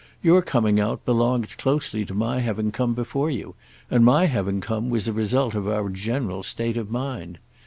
Your 0.23 0.41
coming 0.41 0.79
out 0.79 1.05
belonged 1.05 1.59
closely 1.59 2.05
to 2.05 2.15
my 2.15 2.39
having 2.39 2.71
come 2.71 2.95
before 2.95 3.29
you, 3.29 3.53
and 3.87 4.03
my 4.03 4.25
having 4.25 4.59
come 4.59 4.89
was 4.89 5.07
a 5.07 5.13
result 5.13 5.53
of 5.53 5.67
our 5.67 5.89
general 5.89 6.41
state 6.41 6.75
of 6.75 6.89
mind. 6.89 7.37